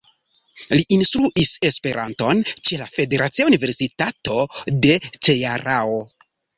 Li 0.69 0.85
instruis 0.95 1.51
Esperanton 1.69 2.41
ĉe 2.55 2.81
la 2.81 2.89
Federacia 2.97 3.49
Universitato 3.53 4.43
de 4.83 5.01
Cearao. 5.17 6.07